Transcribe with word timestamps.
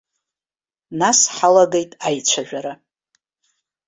Нас 0.99 1.19
ҳалагеит 1.35 1.91
аицәажәара. 2.07 2.73